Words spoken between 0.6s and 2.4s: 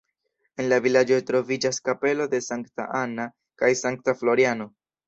En la vilaĝo troviĝas kapelo